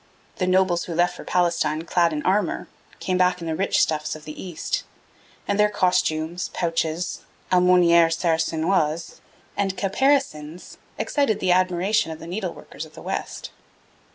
[0.37, 2.67] The nobles who left for Palestine clad in armour,
[2.99, 4.81] came back in the rich stuffs of the East;
[5.47, 9.19] and their costumes, pouches (aumonieres sarra sinoises),
[9.55, 13.51] and caparisons excited the admiration of the needle workers of the West.